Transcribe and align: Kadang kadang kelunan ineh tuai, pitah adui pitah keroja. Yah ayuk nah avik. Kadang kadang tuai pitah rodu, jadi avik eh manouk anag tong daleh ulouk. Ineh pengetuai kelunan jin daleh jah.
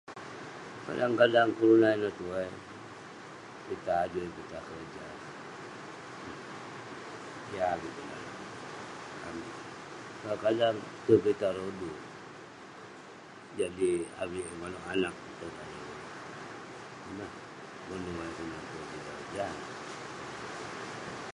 Kadang 0.85 1.13
kadang 1.21 1.49
kelunan 1.57 1.93
ineh 1.97 2.13
tuai, 2.19 2.49
pitah 3.65 3.99
adui 4.05 4.27
pitah 4.35 4.61
keroja. 4.67 5.05
Yah 7.55 7.67
ayuk 7.75 7.95
nah 8.09 8.25
avik. 9.29 9.53
Kadang 10.21 10.39
kadang 10.43 10.75
tuai 11.05 11.21
pitah 11.25 11.51
rodu, 11.57 11.91
jadi 13.59 13.89
avik 14.23 14.45
eh 14.51 14.55
manouk 14.61 14.85
anag 14.93 15.15
tong 15.39 15.53
daleh 15.57 15.81
ulouk. 15.89 16.09
Ineh 17.11 17.29
pengetuai 17.87 18.31
kelunan 18.35 18.61
jin 18.69 19.01
daleh 19.05 19.27
jah. 19.35 19.53